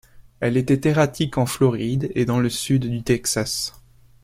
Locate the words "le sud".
2.39-2.89